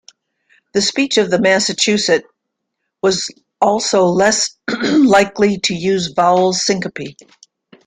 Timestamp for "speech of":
0.81-1.29